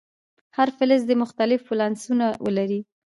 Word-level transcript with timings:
هر 0.57 0.69
فلز 0.77 1.01
دې 1.09 1.15
مختلف 1.23 1.61
ولانسونه 1.71 2.25
ولري. 2.45 2.79